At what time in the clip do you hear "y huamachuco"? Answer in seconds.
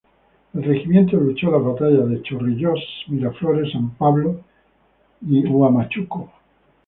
5.27-6.31